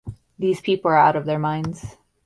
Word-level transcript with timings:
These 0.39 0.61
people 0.61 0.89
are 0.89 0.97
out 0.97 1.15
of 1.15 1.25
their 1.25 1.37
minds. 1.37 1.95